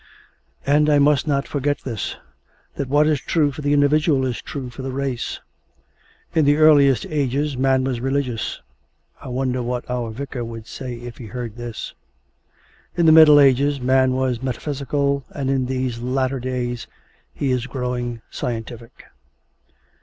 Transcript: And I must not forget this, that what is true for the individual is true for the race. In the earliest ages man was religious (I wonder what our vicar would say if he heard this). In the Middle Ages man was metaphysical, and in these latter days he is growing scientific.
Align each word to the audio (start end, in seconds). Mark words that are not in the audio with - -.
And 0.65 0.89
I 0.89 0.97
must 0.97 1.27
not 1.27 1.47
forget 1.47 1.81
this, 1.83 2.15
that 2.73 2.89
what 2.89 3.05
is 3.05 3.21
true 3.21 3.51
for 3.51 3.61
the 3.61 3.71
individual 3.71 4.25
is 4.25 4.41
true 4.41 4.71
for 4.71 4.81
the 4.81 4.89
race. 4.91 5.39
In 6.33 6.43
the 6.43 6.57
earliest 6.57 7.05
ages 7.11 7.55
man 7.55 7.83
was 7.83 8.01
religious 8.01 8.61
(I 9.21 9.27
wonder 9.27 9.61
what 9.61 9.87
our 9.91 10.09
vicar 10.09 10.43
would 10.43 10.65
say 10.65 10.95
if 10.95 11.17
he 11.19 11.27
heard 11.27 11.55
this). 11.55 11.93
In 12.97 13.05
the 13.05 13.11
Middle 13.11 13.39
Ages 13.39 13.79
man 13.79 14.13
was 14.13 14.41
metaphysical, 14.41 15.23
and 15.35 15.51
in 15.51 15.67
these 15.67 15.99
latter 15.99 16.39
days 16.39 16.87
he 17.31 17.51
is 17.51 17.67
growing 17.67 18.23
scientific. 18.31 19.03